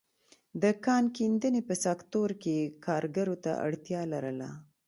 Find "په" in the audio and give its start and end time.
1.67-1.75